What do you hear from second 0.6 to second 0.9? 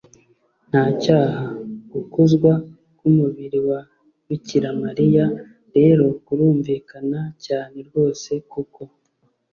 nta